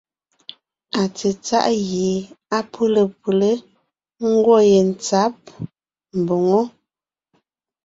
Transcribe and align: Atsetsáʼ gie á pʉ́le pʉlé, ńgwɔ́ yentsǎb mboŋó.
Atsetsáʼ 1.01 1.67
gie 1.87 2.09
á 2.55 2.57
pʉ́le 2.71 3.01
pʉlé, 3.21 3.51
ńgwɔ́ 4.29 4.59
yentsǎb 4.71 5.33
mboŋó. 6.19 6.59